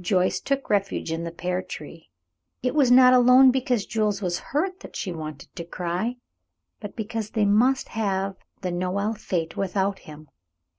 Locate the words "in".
1.12-1.24